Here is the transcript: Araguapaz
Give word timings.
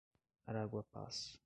Araguapaz 0.47 1.37